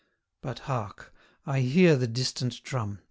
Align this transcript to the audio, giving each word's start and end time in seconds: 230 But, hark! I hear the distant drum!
230 0.41 0.41
But, 0.59 0.65
hark! 0.65 1.13
I 1.45 1.59
hear 1.59 1.95
the 1.95 2.07
distant 2.07 2.63
drum! 2.63 2.97